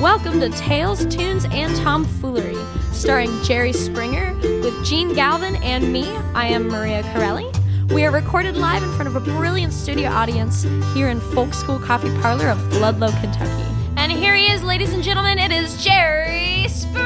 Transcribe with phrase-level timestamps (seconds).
[0.00, 2.62] Welcome to Tales, Tunes, and Tomfoolery,
[2.92, 6.06] starring Jerry Springer with Jene Galvin and me.
[6.34, 7.50] I am Maria Corelli.
[7.88, 11.78] We are recorded live in front of a brilliant studio audience here in Folk School
[11.78, 13.64] Coffee Parlor of Ludlow, Kentucky.
[13.96, 15.38] And here he is, ladies and gentlemen.
[15.38, 17.02] It is Jerry Springer.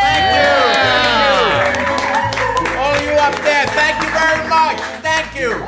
[0.00, 0.52] Thank you!
[2.78, 4.78] All of you up there, thank you very much.
[5.02, 5.66] Thank you.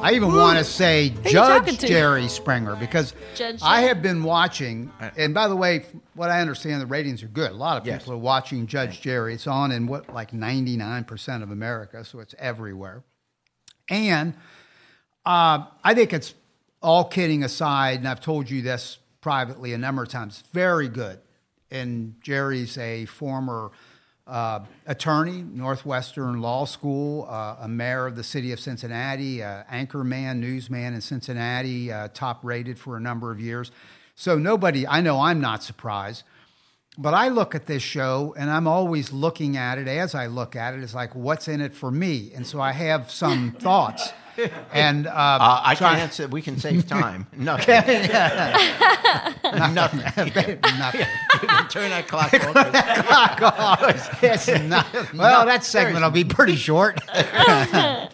[0.00, 0.12] Man.
[0.12, 1.78] I even want to say Judge?
[1.78, 5.84] Jerry Springer because Judge I have been watching, and by the way,
[6.14, 7.50] what I understand, the ratings are good.
[7.50, 8.02] A lot of Yes.
[8.02, 9.34] people are watching Judge Jerry.
[9.34, 13.04] It's on in what, like 99% of America, so it's everywhere.
[13.90, 14.34] And
[15.26, 16.34] uh, I think it's
[16.82, 21.20] all kidding aside, and I've told you this privately a number of times, very good.
[21.70, 23.72] And Jerry's a former
[24.28, 30.38] uh, attorney, Northwestern Law School, uh, a mayor of the city of Cincinnati, uh, anchorman,
[30.38, 33.70] newsman in Cincinnati, uh, top rated for a number of years.
[34.14, 36.24] So nobody, I know I'm not surprised.
[37.00, 40.56] But I look at this show and I'm always looking at it as I look
[40.56, 42.32] at it, it's like, what's in it for me?
[42.34, 44.12] And so I have some thoughts.
[44.72, 46.28] And uh, Uh, I so I- can answer.
[46.28, 47.26] We can save time.
[47.36, 47.74] Nothing.
[49.42, 50.60] Nothing.
[50.78, 51.06] Nothing.
[51.42, 54.22] You can turn that clock off.
[54.22, 57.00] It's not, well, that segment will be pretty short.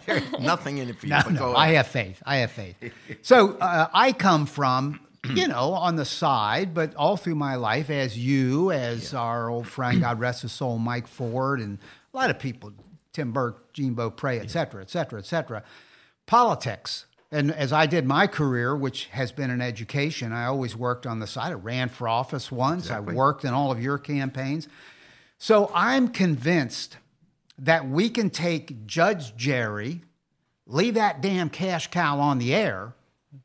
[0.05, 1.11] There's nothing in it for you.
[1.11, 1.77] No, but no, go I ahead.
[1.77, 2.23] have faith.
[2.25, 2.75] I have faith.
[3.21, 4.99] So uh, I come from,
[5.35, 9.67] you know, on the side, but all through my life, as you, as our old
[9.67, 11.77] friend, God rest his soul, Mike Ford, and
[12.13, 12.71] a lot of people,
[13.13, 15.63] Tim Burke, Gene Beaupre, et cetera, et cetera, et cetera.
[16.25, 17.05] Politics.
[17.31, 21.19] And as I did my career, which has been in education, I always worked on
[21.19, 21.51] the side.
[21.51, 22.89] I ran for office once.
[22.89, 24.67] I worked in all of your campaigns.
[25.37, 26.97] So I'm convinced
[27.59, 30.01] that we can take Judge Jerry,
[30.65, 32.93] leave that damn cash cow on the air.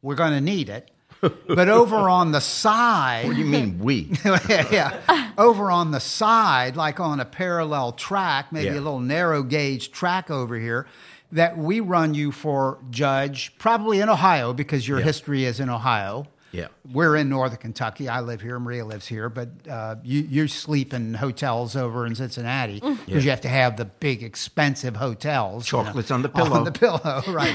[0.03, 0.91] We're going to need it.
[1.47, 4.11] But over on the side, What do you mean we?
[4.49, 8.75] yeah, over on the side, like on a parallel track, maybe Yeah.
[8.75, 10.87] a little narrow gauge track over here,
[11.33, 15.05] that we run you for judge, probably in Ohio because your Yeah.
[15.05, 16.27] history is in Ohio.
[16.53, 16.67] Yeah.
[16.93, 18.09] We're in Northern Kentucky.
[18.09, 18.59] I live here.
[18.59, 23.31] Maria lives here, but uh, you you sleep in hotels over in Cincinnati because you
[23.31, 25.71] have to have the big expensive hotels.
[25.71, 26.57] you know, Chocolates on the pillow.
[26.57, 27.55] On the pillow, right?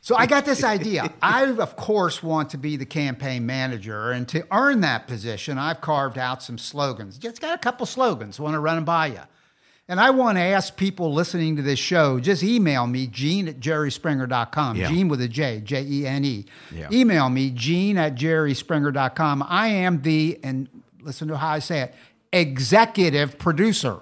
[0.00, 1.12] So I got this idea.
[1.22, 5.80] I, of course, want to be the campaign manager, and to earn that position, I've
[5.82, 7.18] carved out some slogans.
[7.18, 8.40] Just got a couple slogans.
[8.40, 9.20] Want to run them by you.
[9.92, 13.60] And I want to ask people listening to this show, just email me, Jene at
[13.60, 14.76] jerryspringer.com.
[14.78, 14.88] Yeah.
[14.88, 16.46] Jene with a J, J E N E.
[16.90, 19.44] Email me, Jene at jerryspringer.com.
[19.46, 20.66] I am the, and
[21.02, 21.94] listen to how I say it,
[22.32, 23.98] executive producer.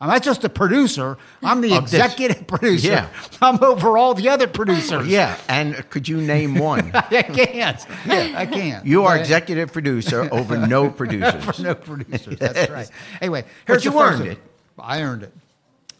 [0.00, 1.94] I'm not just a producer, I'm the Of this.
[1.94, 2.88] executive producer.
[2.88, 3.08] Yeah.
[3.40, 5.06] I'm over all the other producers.
[5.06, 5.38] yeah.
[5.48, 6.90] And could you name one?
[6.94, 7.86] I can't.
[8.08, 8.84] I can't.
[8.84, 11.60] You are But- executive producer over no producers.
[11.60, 12.40] no producers.
[12.40, 12.90] That's right.
[13.20, 14.32] Anyway, here's you the first earned one.
[14.32, 14.38] it.
[14.78, 15.32] I earned it.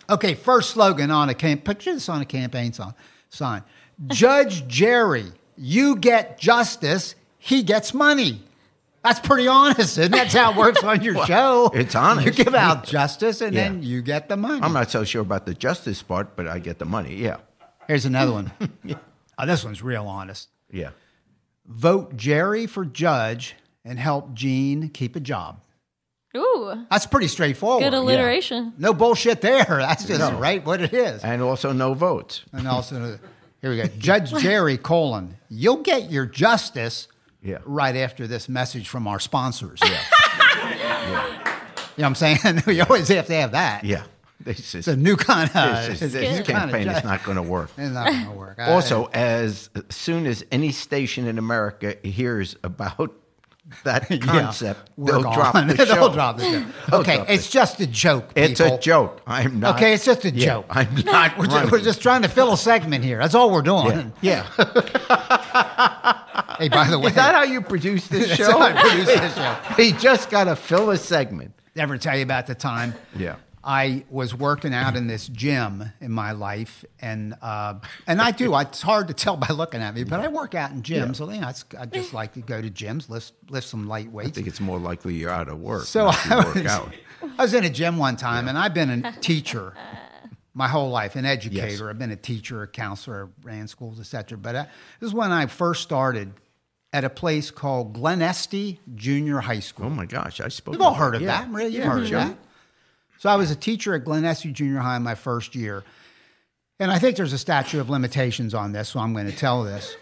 [0.09, 1.65] Okay, first slogan on a camp.
[1.65, 2.95] Picture this on a campaign sign.
[3.31, 3.63] Sign.
[4.07, 7.15] Judge Jerry, you get justice.
[7.39, 8.43] He gets money.
[9.03, 10.17] That's pretty honest, isn't it?
[10.17, 11.71] That's how it works on your show.
[11.75, 12.27] it's honest.
[12.39, 13.65] You give out justice, and Yeah.
[13.69, 14.61] then you get the money.
[14.63, 17.15] I'm not so sure about the justice part, but I get the money.
[17.17, 17.37] Yeah.
[17.87, 18.53] Here's another one.
[19.39, 20.49] Oh, this one's real honest.
[20.73, 20.91] Yeah.
[21.67, 23.55] Vote Jerry for judge
[23.85, 25.61] and help Jene keep a job.
[26.37, 27.83] Ooh, That's pretty straightforward.
[27.83, 28.73] good alliteration.
[28.79, 29.65] No bullshit there.
[29.69, 31.23] That's just right what it is.
[31.25, 32.43] And also no votes.
[32.53, 33.17] And also, uh,
[33.63, 33.87] here we go.
[33.99, 35.37] Judge Jerry colon.
[35.49, 37.09] You'll get your justice
[37.43, 37.59] Yeah.
[37.65, 39.81] right after this message from our sponsors.
[39.83, 40.01] Yeah.
[41.97, 42.63] You know what I'm saying?
[42.67, 43.83] we always have to have that.
[43.85, 44.03] Yeah.
[44.41, 45.87] This is, It's a new kind of.
[45.87, 47.71] this, is- this new kind of campaign is not going to work.
[47.79, 48.59] It's not going to work.
[48.59, 53.15] I- Also, as soon as any station in America hears about
[53.85, 56.67] that yeah, concept, we're they'll drop the They'll drop the show.
[56.99, 57.53] Okay, drop it's it.
[57.53, 58.31] just a joke.
[58.37, 59.21] It's a joke.
[59.27, 59.77] I'm not.
[59.77, 60.67] Okay, it's just a Yeah, joke.
[60.71, 61.37] I'm not.
[61.39, 63.19] We're just, we're just trying to fill a segment here.
[63.19, 64.13] That's all we're doing.
[64.21, 64.45] Yeah.
[66.59, 68.59] Hey, by the way, Is that how you produce this show?
[68.61, 69.57] I produce this show.
[69.77, 71.53] We just got to fill a segment.
[71.75, 72.95] Never tell you about the time?
[73.17, 73.37] Yeah.
[73.69, 77.75] I was working out in this gym in my life, and uh,
[78.07, 78.57] and I do.
[78.57, 81.17] It's hard to tell by looking at me, but I work out in gyms.
[81.17, 84.31] So you know, I just like to go to gyms, lift lift some light weights.
[84.31, 85.83] I think it's more likely you're out of work.
[85.83, 86.95] So than if I work was, out.
[87.39, 89.75] I was in a gym one time, and I've been a teacher
[90.55, 91.67] my whole life, an educator.
[91.67, 91.83] Yes.
[91.83, 94.39] I've been a teacher, a counselor, ran schools, etc.
[94.39, 94.63] But I,
[95.01, 96.33] this is when I first started
[96.93, 99.87] at a place called Glen Este Junior High School.
[99.87, 100.75] Oh my gosh, I spoke.
[100.75, 101.41] You've all heard of yeah.
[101.41, 101.67] that, Maria.
[101.69, 102.19] You've Yeah, heard of sure.
[102.21, 102.39] that.
[103.19, 105.85] So I was a teacher at Glen Este Junior High my first year.
[106.79, 109.65] And I think there's a statute of limitations on this, so I'm going to tell
[109.65, 109.97] this.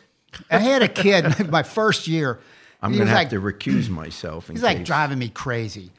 [0.50, 2.40] I had a kid my first year.
[2.82, 4.48] I'm going to have to recuse myself.
[4.48, 5.90] He's like driving me crazy,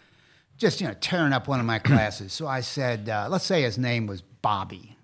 [0.58, 2.34] just you know, tearing up one of my classes.
[2.34, 4.96] So I said, uh, let's say his name was Bobby.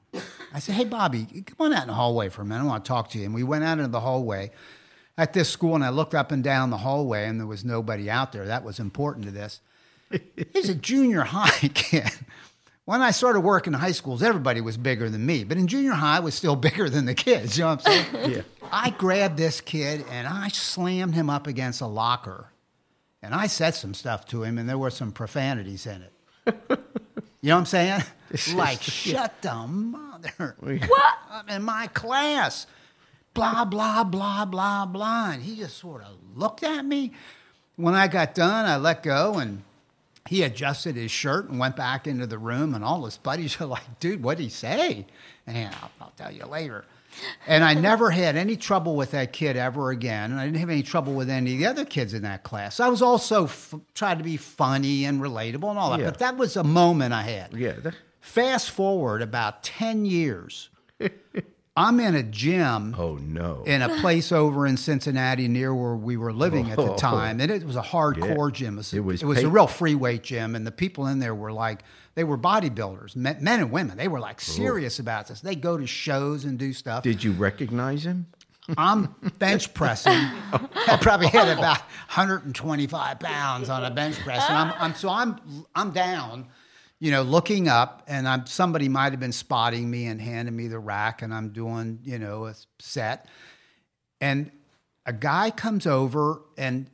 [0.54, 2.64] I said, hey Bobby, come on out in the hallway for a minute.
[2.64, 3.26] I want to talk to you.
[3.26, 4.52] And we went out into the hallway
[5.18, 8.10] at this school, and I looked up and down the hallway, and there was nobody
[8.10, 8.46] out there.
[8.46, 9.62] That was important to this.
[10.54, 12.12] He's a junior high kid.
[12.86, 15.92] When I started working in high schools, everybody was bigger than me, but in junior
[15.92, 17.58] high, I was still bigger than the kids.
[17.58, 18.32] You know what I'm saying?
[18.32, 18.42] Yeah.
[18.72, 22.48] I grabbed this kid and I slammed him up against a locker.
[23.22, 26.14] And I said some stuff to him, and there were some profanities in it.
[27.42, 28.04] You know what I'm saying?
[28.56, 30.56] Like, shut the mother.
[30.62, 31.18] What?
[31.30, 32.66] I'm in my class.
[33.34, 35.32] Blah, blah, blah, blah, blah.
[35.32, 37.12] And he just sort of looked at me.
[37.76, 39.64] When I got done, I let go and
[40.32, 42.74] he adjusted his shirt and went back into the room.
[42.74, 45.06] And all his buddies are like, dude, what'd he say?
[45.46, 46.86] And I'll, I'll tell you later.
[47.46, 50.32] And I never had any trouble with that kid ever again.
[50.32, 52.80] And I didn't have any trouble with any of the other kids in that class.
[52.80, 56.00] I was also f- trying to be funny and relatable and all that.
[56.00, 56.06] Yeah.
[56.06, 57.52] But that was a moment I had.
[57.54, 57.92] Yeah.
[58.22, 60.70] Fast forward about 10 years,
[61.76, 63.64] I'm in a gym oh, no.
[63.66, 66.98] in a place over in Cincinnati near where we were living at the Oh.
[66.98, 67.40] time.
[67.40, 68.74] And it was a hardcore gym.
[68.74, 70.54] It was, It was it was a real free weight gym.
[70.56, 71.84] And the people in there were like,
[72.16, 73.96] they were bodybuilders, men, men and women.
[73.96, 74.52] They were like oh.
[74.52, 75.40] serious about this.
[75.40, 77.04] They go to shows and do stuff.
[77.04, 78.28] Did you recognize him?
[78.78, 80.12] I'm bench pressing.
[80.14, 81.80] I probably hit about
[82.14, 85.40] 125 pounds on a bench press, and I'm, I'm so I'm
[85.76, 86.48] I'm down,
[87.02, 90.68] you know, looking up, and I'm somebody might have been spotting me and handing me
[90.68, 93.26] the rack, and I'm doing you know a set,
[94.22, 94.52] and
[95.08, 96.88] a guy comes over and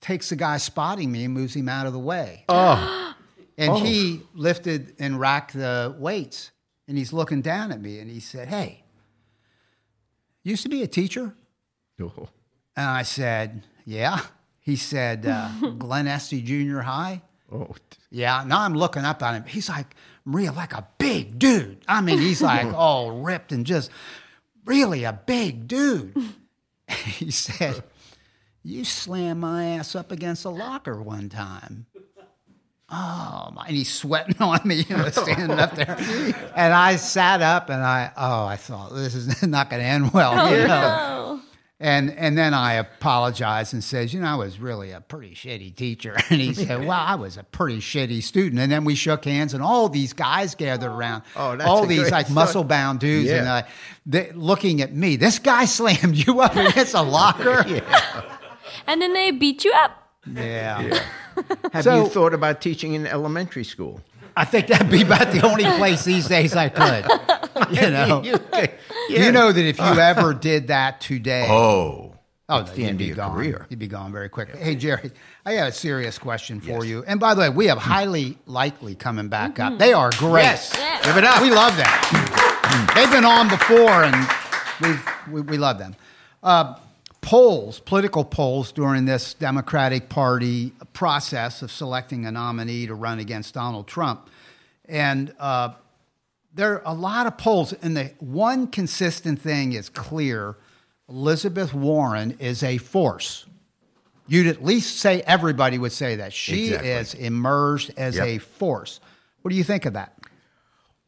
[0.00, 2.44] takes the guy spotting me and moves him out of the way.
[2.50, 3.14] Oh,
[3.56, 6.50] And he lifted and racked the weights,
[6.88, 8.82] and he's looking down at me, and he said, "Hey,
[10.42, 11.34] used to be a teacher."
[12.02, 12.28] oh.
[12.76, 14.20] And I said, "Yeah."
[14.60, 17.22] He said, uh, "Glen Este Junior High."
[17.52, 17.74] Oh.
[18.10, 18.44] Yeah.
[18.46, 19.44] Now I'm looking up at him.
[19.44, 21.78] He's like, Maria, like a big dude.
[21.88, 23.90] I mean, he's like all ripped and just
[24.64, 26.14] really a big dude.
[26.88, 27.82] he said,
[28.62, 31.86] "You slammed my ass up against a locker one time."
[32.90, 33.66] Oh my!
[33.66, 35.96] And he's sweating on me, you know, standing up there.
[36.54, 40.12] And I sat up and I, oh, I thought this is not going to end
[40.12, 40.50] well.
[40.50, 40.66] you oh, know?
[40.66, 41.40] No.
[41.80, 45.76] And and then I apologized and says, you know, I was really a pretty shitty
[45.76, 46.16] teacher.
[46.30, 48.60] And he said, well, I was a pretty shitty student.
[48.60, 51.22] And then we shook hands, and all these guys gathered around.
[51.36, 53.54] Oh, that's all a these like muscle bound dudes, and Yeah.
[53.54, 53.62] uh,
[54.06, 55.14] they, looking at me.
[55.16, 57.64] This guy slammed you up against a locker.
[58.88, 60.08] And then they beat you up.
[60.26, 61.04] yeah.
[61.72, 64.00] Have So- you thought about teaching in elementary school?
[64.36, 67.06] I think that'd be about the only place these days I could.
[67.70, 68.38] You know, You,
[69.10, 72.14] you know that if you ever did that today, Oh.
[72.50, 73.34] Oh, It's no, the you'd end of be your gone.
[73.34, 73.66] career.
[73.68, 74.58] You'd be gone very quickly.
[74.58, 75.10] Hey, Jerry,
[75.44, 76.86] I have a serious question for Yes.
[76.86, 77.04] you.
[77.06, 79.78] And by the way, we have highly likely coming back up.
[79.78, 80.44] They are great.
[80.44, 80.72] Yes.
[80.78, 81.02] Yeah.
[81.02, 81.42] Give it up.
[81.42, 81.88] We love them.
[82.94, 84.28] They've been on before, and
[84.80, 85.94] we've, we we love them.
[86.42, 86.76] Uh,
[87.20, 93.54] polls, political polls during this Democratic Party process of selecting a nominee to run against
[93.54, 94.30] Donald Trump,
[94.88, 95.70] and uh,
[96.52, 100.56] there are a lot of polls, and the one consistent thing is clear:
[101.08, 103.46] Elizabeth Warren is a force.
[104.26, 106.90] You'd at least say everybody would say that she Exactly.
[106.90, 108.26] is emerged as Yep.
[108.26, 109.00] a force.
[109.40, 110.18] What do you think of that?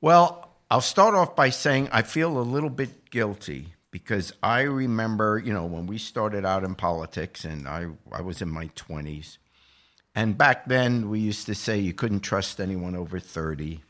[0.01, 5.39] Well, I'll start off by saying I feel a little bit guilty because I remember,
[5.45, 9.37] you know, when we started out in politics and I, I was in my 20s.
[10.15, 13.83] And back then we used to say you couldn't trust anyone over 30.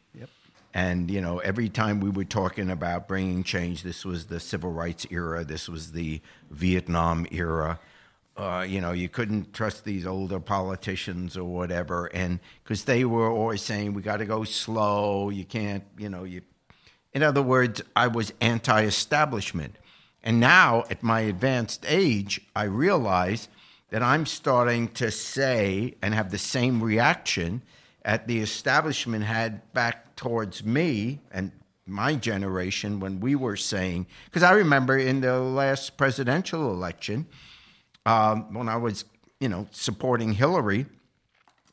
[0.73, 4.71] And, you know, every time we were talking about bringing change, this was the civil
[4.71, 7.81] rights era, this was the Vietnam era.
[8.37, 13.29] Uh, you know, you couldn't trust these older politicians or whatever, and because they were
[13.29, 16.41] always saying we got to go slow, you can't, you know, you.
[17.13, 19.77] In other words, I was anti-establishment,
[20.23, 23.49] and now at my advanced age, I realize
[23.91, 27.63] that I'm starting to say and have the same reaction
[28.05, 31.53] at the establishment had back towards me and
[31.87, 37.27] my generation when we were saying because I remember in the last presidential election
[38.07, 39.05] um, when I was,
[39.41, 40.87] you know, supporting Hillary,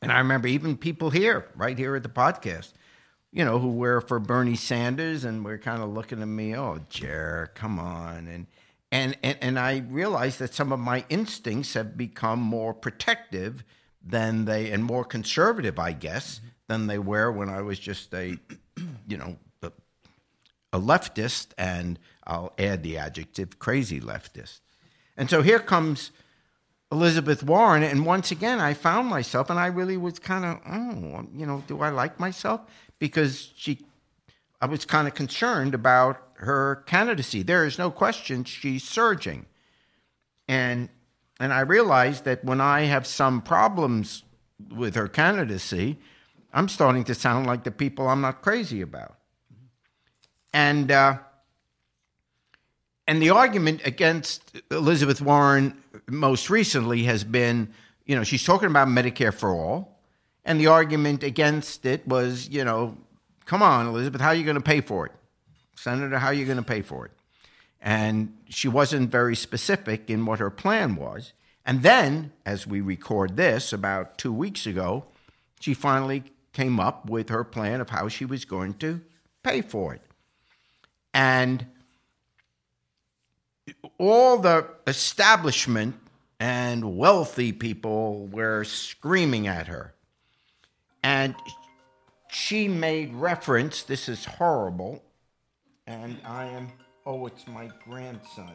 [0.02, 2.74] and I remember even people here, right here at the podcast,
[3.32, 6.80] you know, who were for Bernie Sanders, and were kind of looking at me, oh,
[6.90, 8.48] Jer, come on, and
[8.92, 13.64] and and and I realized that some of my instincts have become more protective
[14.10, 18.38] than they and more conservative, I guess, than they were when I was just a,
[19.08, 19.72] you know, a,
[20.74, 24.60] a leftist, and I'll add the adjective crazy leftist.
[25.16, 26.12] And so here comes
[26.92, 27.84] Elizabeth Warren.
[27.84, 31.64] And once again, I found myself, and I really was kind of, oh, you know,
[31.68, 32.62] do I like myself?
[33.00, 33.80] Because she,
[34.62, 37.44] I was kind of concerned about her candidacy.
[37.44, 39.48] There is no question she's surging.
[40.48, 40.90] And,
[41.40, 44.24] and I realized that when I have some problems
[44.70, 45.98] with her candidacy,
[46.54, 49.16] I'm starting to sound like the people I'm not crazy about.
[50.54, 51.20] And, uh,
[53.08, 55.78] and the argument against Elizabeth Warren
[56.08, 57.74] most recently has been,
[58.06, 60.00] you know, she's talking about Medicare for all,
[60.44, 62.98] and the argument against it was, you know,
[63.46, 65.12] come on, Elizabeth, how are you going to pay for it?
[65.76, 67.12] Senator, how are you going to pay for it?
[67.82, 71.34] And she wasn't very specific in what her plan was.
[71.66, 75.06] And then, as we record this about two weeks ago,
[75.60, 79.02] she finally came up with her plan of how she was going to
[79.44, 80.02] pay for it.
[81.14, 81.68] And
[83.98, 85.96] all the establishment
[86.40, 89.94] and wealthy people were screaming at her.
[91.04, 91.36] And
[92.30, 95.04] she made reference, this is horrible,
[95.86, 96.72] and I am,
[97.08, 98.52] oh, it's my grandson.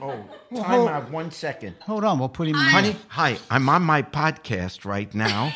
[0.00, 1.76] Oh, Well, time hold- out one second.
[1.82, 2.62] Hold on, we'll put him in.
[2.62, 5.52] Honey, hi, I'm on my podcast right now.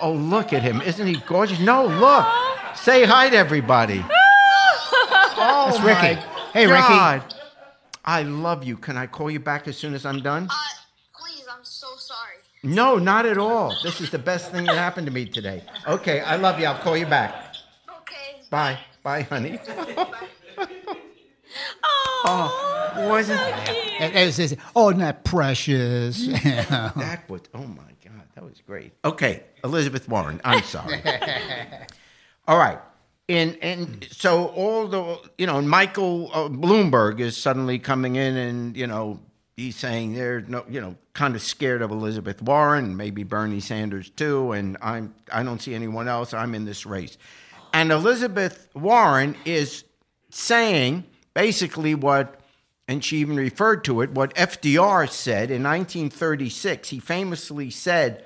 [0.00, 0.80] oh, look at him.
[0.82, 1.58] Isn't he gorgeous?
[1.60, 2.26] No, look.
[2.76, 4.04] Say hi to everybody.
[5.40, 6.16] Oh, That's Ricky.
[6.16, 7.24] my Hey, Ricky.
[8.04, 8.76] I love you.
[8.76, 10.48] Can I call you back as soon as I'm done?
[10.50, 10.54] Uh,
[11.18, 12.36] please, I'm so sorry.
[12.62, 13.74] No, not at all.
[13.82, 15.62] This is the best thing that happened to me today.
[15.86, 16.66] Okay, I love you.
[16.66, 17.54] I'll call you back.
[18.00, 18.42] Okay.
[18.50, 18.78] Bye.
[19.02, 19.58] Bye, honey.
[22.24, 26.26] Oh, Wasn't And- and it says, oh, isn't that precious?
[26.44, 28.92] that was, oh my God, that was great.
[29.04, 31.00] Okay, Elizabeth Warren, I'm sorry.
[32.48, 32.78] all right.
[33.28, 38.76] And, and so all the, you know, Michael uh, Bloomberg is suddenly coming in and,
[38.76, 39.18] you know,
[39.56, 44.10] he's saying they're, no, you know, kind of scared of Elizabeth Warren, maybe Bernie Sanders
[44.10, 46.32] too, and I'm, I don't see anyone else.
[46.32, 47.18] I'm in this race.
[47.74, 49.82] And Elizabeth Warren is
[50.30, 51.04] saying
[51.34, 52.40] basically what,
[52.86, 56.88] and she even referred to it, what FDR said in 1936.
[56.88, 58.24] He famously said,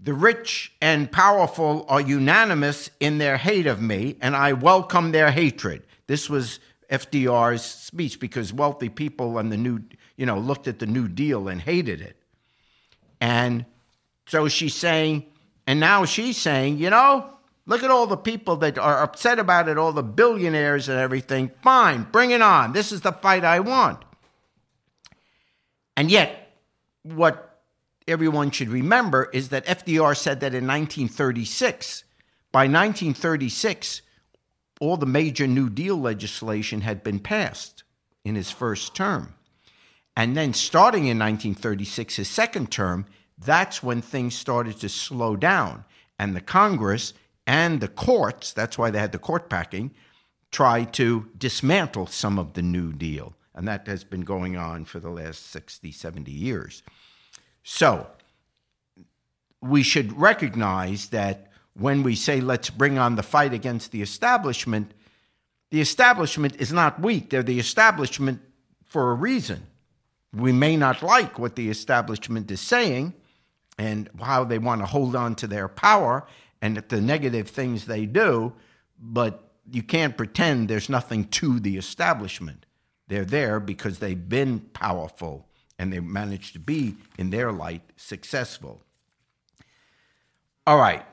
[0.00, 5.30] The rich and powerful are unanimous in their hate of me, and I welcome their
[5.30, 5.82] hatred.
[6.06, 9.80] This was FDR's speech because wealthy people and the new,
[10.16, 12.16] you know, looked at the New Deal and hated it.
[13.20, 13.64] And
[14.26, 15.26] so she's saying,
[15.66, 17.33] and now she's saying, you know,
[17.66, 21.50] look at all the people that are upset about it, all the billionaires and everything.
[21.62, 22.72] Fine, bring it on.
[22.72, 24.04] This is the fight I want.
[25.96, 26.58] And yet,
[27.02, 27.60] what
[28.06, 32.04] everyone should remember is that FDR said that in 1936.
[32.52, 34.02] By 1936,
[34.80, 37.84] all the major New Deal legislation had been passed
[38.24, 39.34] in his first term.
[40.16, 43.06] And then starting in 1936, his second term,
[43.36, 45.84] that's when things started to slow down.
[46.18, 47.12] And the Congress
[47.46, 49.92] and the courts, that's why they had the court packing,
[50.50, 53.34] try to dismantle some of the New Deal.
[53.54, 56.82] And that has been going on for the last 60, 70 years.
[57.62, 58.06] So
[59.60, 64.92] we should recognize that when we say let's bring on the fight against the establishment,
[65.70, 67.30] the establishment is not weak.
[67.30, 68.40] They're the establishment
[68.84, 69.66] for a reason.
[70.32, 73.14] We may not like what the establishment is saying
[73.78, 76.26] and how they want to hold on to their power
[76.64, 78.54] and the negative things they do,
[78.98, 82.64] but you can't pretend there's nothing to the establishment.
[83.06, 85.46] They're there because they've been powerful
[85.78, 88.80] and they've managed to be, in their light, successful.
[90.66, 91.04] All right.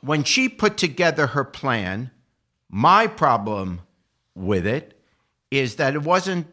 [0.00, 2.10] When she put together her plan,
[2.68, 3.82] my problem
[4.34, 5.00] with it
[5.52, 6.48] is that it wasn't,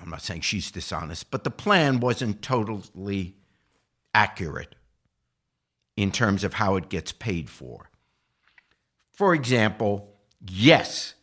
[0.00, 3.34] I'm not saying she's dishonest, but the plan wasn't totally
[4.14, 4.75] accurate
[5.96, 7.90] in terms of how it gets paid for.
[9.12, 10.14] For example,
[10.46, 11.14] yes,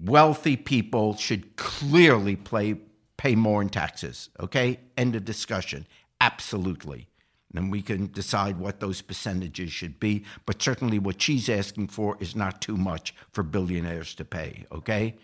[0.00, 2.76] wealthy people should clearly play,
[3.16, 4.30] pay more in taxes.
[4.38, 4.78] Okay?
[4.96, 5.86] End of discussion.
[6.20, 7.08] Absolutely.
[7.54, 10.24] And we can decide what those percentages should be.
[10.46, 14.64] But certainly what she's asking for is not too much for billionaires to pay.
[14.70, 15.16] Okay?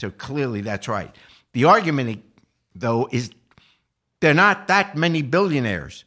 [0.00, 1.14] So clearly that's right.
[1.52, 2.24] The argument,
[2.74, 3.30] though, is
[4.20, 6.04] there are not that many billionaires.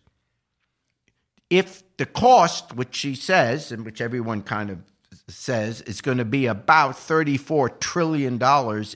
[1.49, 4.79] If the cost, which she says, and which everyone kind of
[5.27, 8.41] says, is going to be about $34 trillion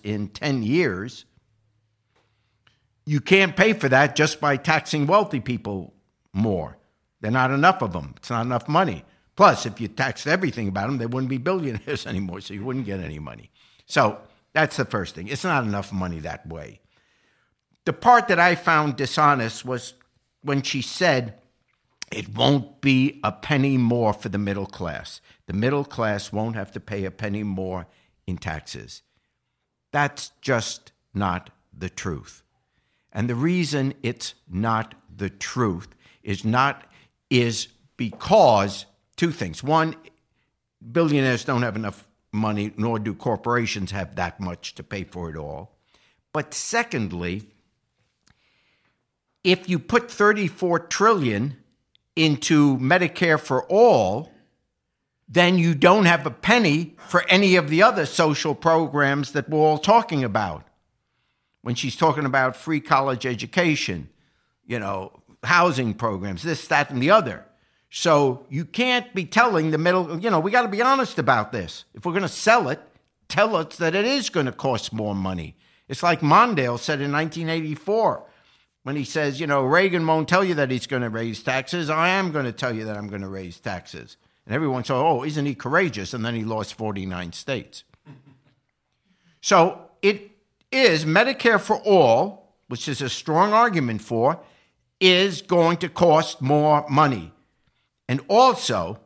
[0.05, 1.25] in 10 years,
[3.05, 5.93] you can't pay for that just by taxing wealthy people
[6.31, 6.77] more.
[7.19, 8.13] There are not enough of them.
[8.15, 9.03] It's not enough money.
[9.35, 12.85] Plus, if you taxed everything about them, they wouldn't be billionaires anymore, so you wouldn't
[12.85, 13.51] get any money.
[13.85, 14.17] So
[14.53, 15.27] that's the first thing.
[15.27, 16.79] It's not enough money that way.
[17.83, 19.93] The part that I found dishonest was
[20.41, 21.41] when she said
[22.11, 25.21] it won't be a penny more for the middle class.
[25.47, 27.87] The middle class won't have to pay a penny more
[28.27, 29.01] in taxes.
[29.91, 32.43] That's just not the truth.
[33.11, 35.89] And the reason it's not the truth
[36.23, 36.85] is not
[37.29, 37.67] is
[37.97, 39.63] because two things.
[39.63, 39.95] One,
[40.91, 45.37] billionaires don't have enough money, nor do corporations have that much to pay for it
[45.37, 45.77] all.
[46.33, 47.43] But secondly,
[49.43, 51.57] if you put 34 trillion
[52.15, 54.31] into Medicare for all,
[55.27, 59.59] then you don't have a penny for any of the other social programs that we're
[59.59, 60.67] all talking about.
[61.61, 64.09] When she's talking about free college education,
[64.65, 67.45] you know, housing programs, this, that, and the other.
[67.89, 71.51] So you can't be telling the middle, you know, we got to be honest about
[71.51, 71.85] this.
[71.93, 72.81] If we're going to sell it,
[73.27, 75.55] tell us that it is going to cost more money.
[75.87, 78.25] It's like Mondale said in 1984
[78.83, 81.89] when he says, you know, Reagan won't tell you that he's going to raise taxes.
[81.89, 84.17] I am going to tell you that I'm going to raise taxes.
[84.45, 86.13] And everyone said, oh, isn't he courageous?
[86.13, 87.85] And then he lost 49 states.
[89.41, 90.31] so it
[90.71, 94.39] is Medicare for all, which is a strong argument for,
[94.99, 97.31] is going to cost more money.
[98.09, 98.99] And also,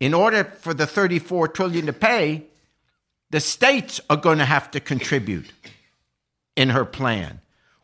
[0.00, 2.46] in order for the 34 trillion to pay,
[3.30, 5.52] the states are going to have to contribute
[6.56, 7.40] in her plan.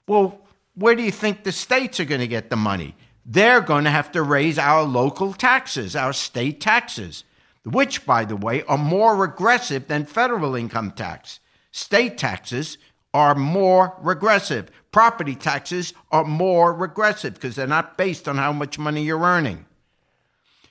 [0.09, 0.46] Well,
[0.77, 2.95] where do you think the states are going to get the money?
[3.25, 7.25] They're going to have to raise our local taxes, our state taxes,
[7.65, 11.41] which, by the way, are more regressive than federal income tax.
[11.73, 12.79] State taxes
[13.13, 14.71] are more regressive.
[14.93, 19.65] Property taxes are more regressive because they're not based on how much money you're earning.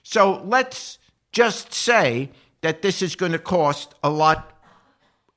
[0.04, 1.00] So let's
[1.32, 2.30] just say
[2.62, 4.55] that this is going to cost a lot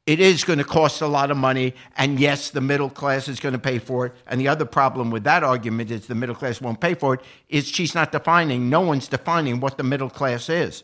[0.08, 1.74] it is going to cost a lot of money.
[1.98, 4.14] And yes, the middle class is going to pay for it.
[4.26, 7.20] And the other problem with that argument is the middle class won't pay for it,
[7.50, 10.82] is she's not defining, no one's defining what the middle class is.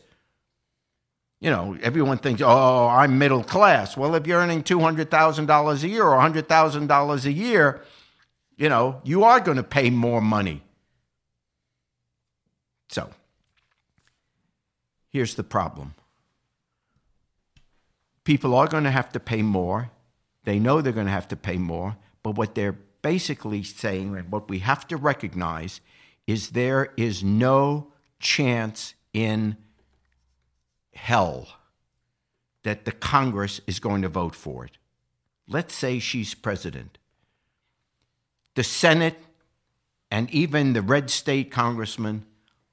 [1.41, 3.97] You know, everyone thinks, oh, I'm middle class.
[3.97, 7.81] Well, if you're earning $200,000 a year or $100,000 a year,
[8.57, 10.61] you know, you are going to pay more money.
[12.89, 13.09] So,
[15.09, 15.95] here's the problem
[18.25, 19.91] people are going to have to pay more.
[20.43, 21.95] They know they're going to have to pay more.
[22.21, 25.79] But what they're basically saying, and what we have to recognize,
[26.27, 29.55] is there is no chance in
[30.93, 31.47] hell
[32.63, 34.77] that the Congress is going to vote for it.
[35.47, 36.97] Let's say she's president.
[38.55, 39.19] The Senate
[40.09, 42.25] and even the red state congressmen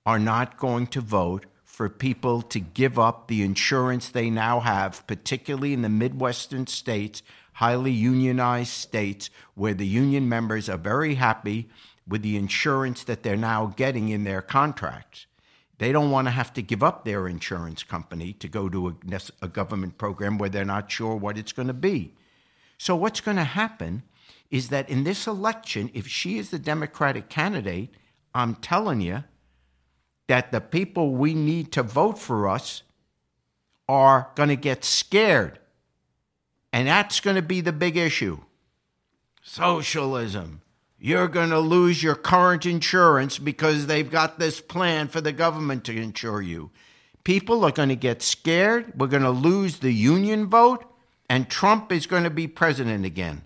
[0.06, 5.06] are not going to vote for people to give up the insurance they now have,
[5.06, 7.22] particularly in the Midwestern states,
[7.54, 11.70] highly unionized states, where the union members are very happy
[12.06, 15.24] with the insurance that they're now getting in their contracts.
[15.78, 19.20] They don't want to have to give up their insurance company to go to a,
[19.40, 22.12] a government program where they're not sure what it's going to be.
[22.76, 24.02] So, what's going to happen
[24.50, 27.94] is that in this election, if she is the Democratic candidate,
[28.34, 29.24] I'm telling you,
[30.28, 32.82] that the people we need to vote for us
[33.88, 35.58] are going to get scared.
[36.72, 38.40] And that's going to be the big issue.
[39.42, 40.62] Socialism.
[40.98, 45.84] You're going to lose your current insurance because they've got this plan for the government
[45.84, 46.70] to insure you.
[47.24, 48.92] People are going to get scared.
[48.96, 50.84] We're going to lose the union vote,
[51.28, 53.42] and Trump is going to be president again.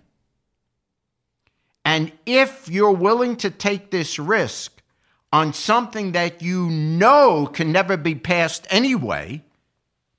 [1.83, 4.76] And if you're willing to take this risk,
[5.31, 9.43] on something that you know can never be passed anyway,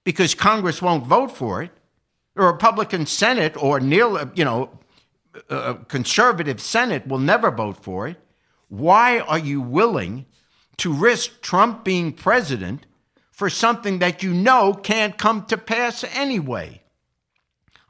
[0.04, 1.70] because Congress won't vote for it,
[2.34, 4.70] the Republican Senate or near, you know,
[5.88, 8.16] conservative Senate will never vote for it.
[8.68, 10.26] Why are you willing
[10.78, 12.86] to risk Trump being president
[13.32, 16.82] for something that you know can't come to pass anyway?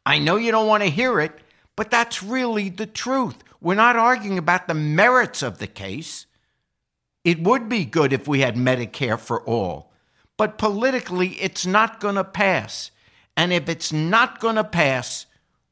[0.06, 1.32] I know you don't want to hear it,
[1.76, 3.36] but that's really the truth.
[3.60, 6.26] We're not arguing about the merits of the case.
[7.24, 9.92] It would be good if we had Medicare for all.
[10.36, 12.90] But politically, it's not going to pass.
[13.36, 15.26] And if it's not going to pass,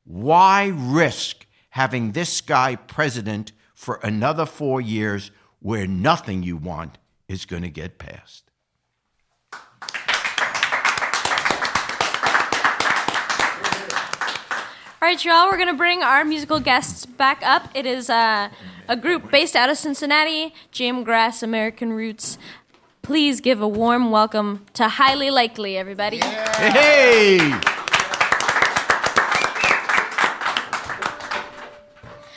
[0.04, 5.30] why risk having this guy president for another four years
[5.60, 8.45] where nothing you want is going to get passed?
[15.06, 17.70] All right, y'all, we're going to bring our musical guests back up.
[17.74, 18.48] It is uh,
[18.88, 22.38] a group based out of Cincinnati, Jamgrass American Roots.
[23.02, 26.16] Please give a warm welcome to Highly Likely, everybody.
[26.16, 26.72] Yeah.
[26.72, 27.38] Hey!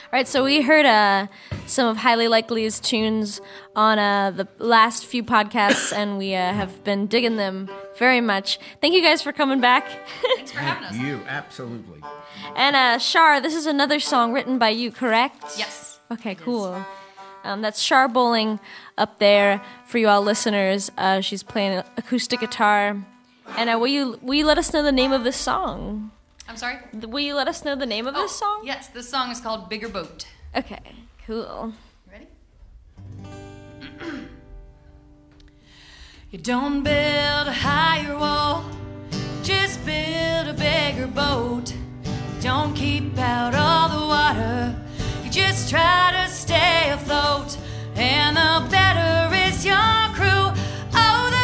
[0.06, 1.26] All right, so we heard uh,
[1.66, 3.42] some of Highly Likely's tunes
[3.76, 7.68] on uh, the last few podcasts, and we uh, have been digging them
[8.00, 8.60] very much.
[8.82, 9.88] Thank you guys for coming back.
[10.36, 10.96] Thanks for having us.
[10.96, 12.02] You absolutely.
[12.56, 15.58] and uh, Shar, this is another song written by you, correct?
[15.58, 16.00] Yes.
[16.12, 16.84] Okay, cool.
[17.44, 18.60] Um, that's Shar Bowling
[18.98, 20.92] up there for you all listeners.
[20.98, 22.98] Uh, she's playing acoustic guitar.
[23.58, 26.12] And uh, will you will you let us know the name of this song?
[26.48, 26.78] I'm sorry?
[26.94, 28.62] Will you let us know the name of this song?
[28.64, 30.26] Yes, this song is called Bigger Boat.
[30.56, 30.80] Okay,
[31.28, 31.74] cool.
[32.08, 32.28] You ready?
[36.32, 38.64] you don't build a higher wall,
[39.42, 41.74] just build a bigger boat.
[42.40, 44.76] Don't keep out all the water,
[45.24, 47.58] you just try to stay afloat.
[47.96, 49.76] And the better is your
[50.14, 50.54] crew,
[50.94, 51.39] oh,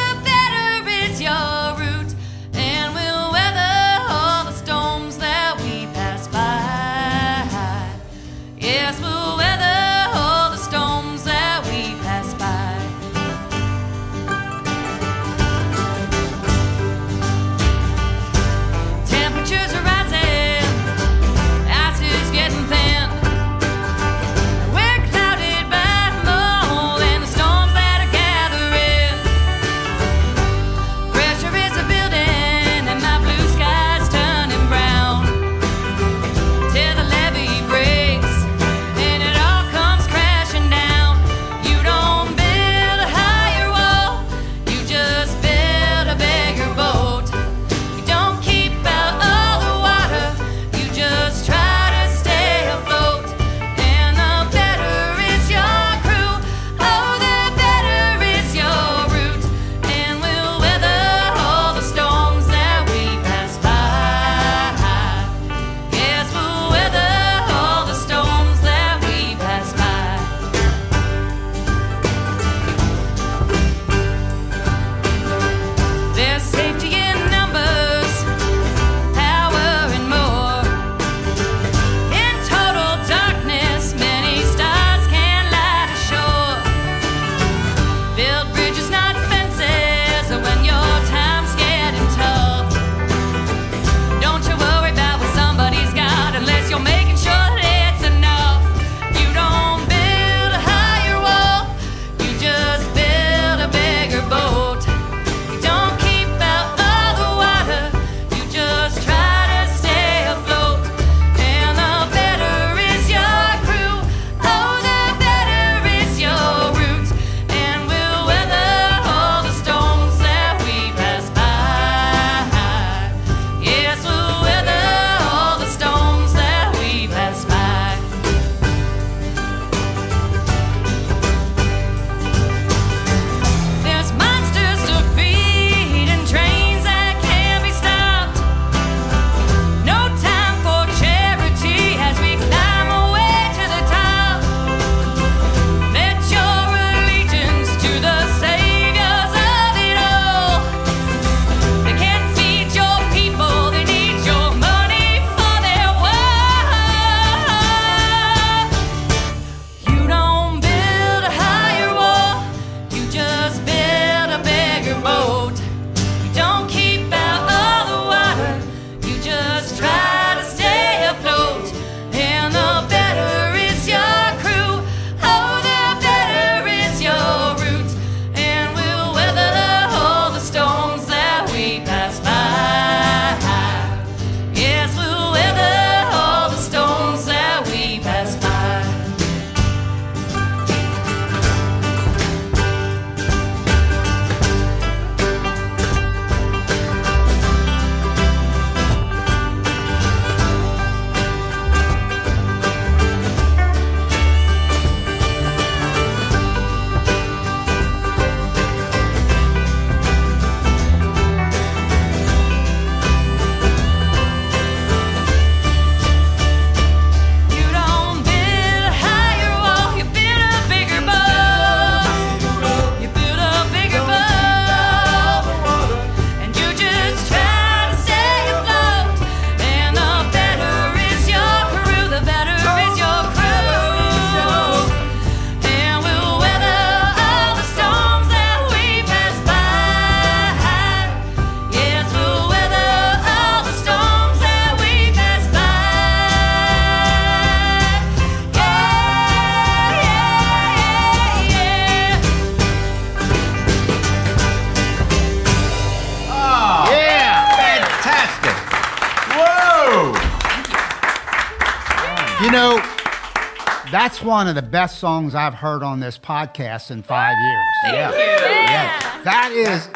[264.26, 267.76] one of the best songs I've heard on this podcast in five years.
[267.86, 268.12] Yeah.
[268.12, 269.22] Yeah.
[269.24, 269.88] That is,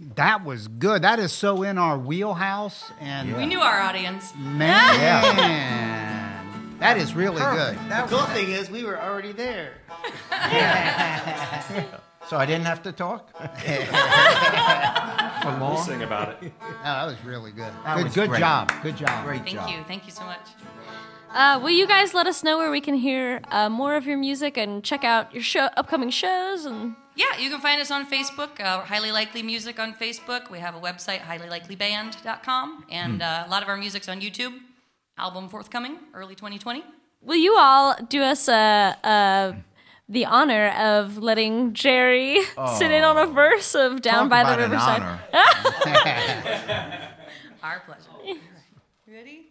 [0.16, 1.02] that was good.
[1.02, 4.32] That is so in our wheelhouse, and We knew our audience.
[4.36, 4.78] man,
[6.80, 7.76] that is really good.
[7.88, 9.72] The cool thing is we were already there.
[12.28, 13.30] So I didn't have to talk.
[13.38, 13.40] For
[15.48, 15.82] We'll long.
[15.82, 16.52] sing about it.
[16.60, 17.72] Oh, that was really good.
[17.84, 18.40] That good was good great.
[18.40, 18.70] job.
[18.82, 19.24] Good job.
[19.24, 19.70] Great Thank job.
[19.70, 19.78] you.
[19.88, 20.46] Thank you so much.
[21.30, 24.16] Uh, will you guys let us know where we can hear uh, more of your
[24.18, 26.64] music and check out your show, upcoming shows?
[26.64, 30.50] And Yeah, you can find us on Facebook, uh, Highly Likely Music on Facebook.
[30.50, 34.54] We have a website, highlylikelyband.com, and uh, a lot of our music's on YouTube.
[35.18, 36.82] Album forthcoming, early 2020.
[37.22, 39.52] will you all do us uh, uh,
[40.08, 42.40] the honor of letting Jerry
[42.78, 45.02] sit in on a verse of "Down Talk by the about an Riverside"?
[45.02, 45.20] honor.
[47.64, 48.10] Our pleasure.
[48.24, 48.38] You
[49.12, 49.47] ready?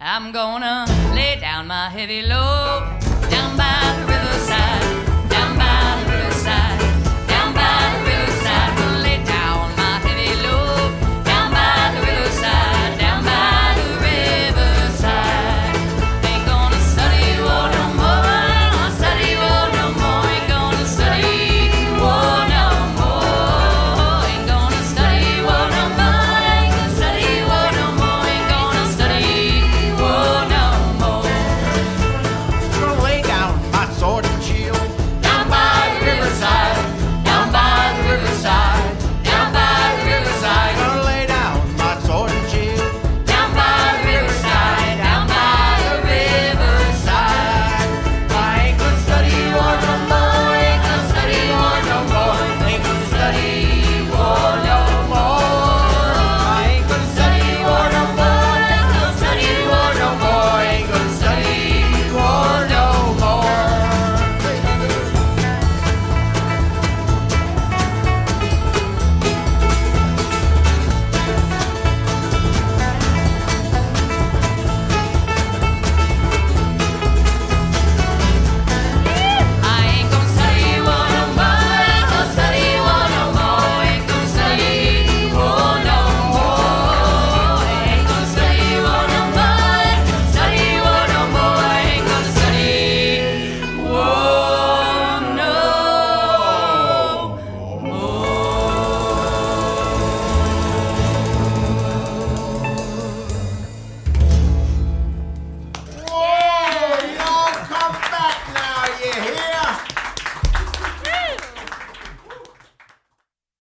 [0.00, 4.97] I'm gonna lay down my heavy load down by the riverside.